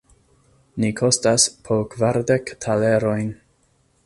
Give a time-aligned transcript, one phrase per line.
[0.83, 3.31] Ni kostas po kvardek talerojn!